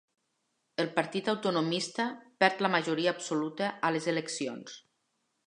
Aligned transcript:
El 0.83 0.87
partit 0.95 1.29
autonomista 1.33 2.07
perd 2.45 2.65
la 2.67 2.73
majoria 2.77 3.13
absoluta 3.17 3.71
a 3.87 3.93
les 3.99 4.11
eleccions. 4.15 4.81